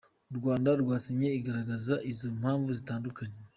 U 0.31 0.33
Rwanda 0.39 0.69
rwasinye 0.81 1.29
igaragaza 1.39 1.95
izo 2.11 2.27
mpamvu 2.39 2.69
zitandukanye 2.77 3.37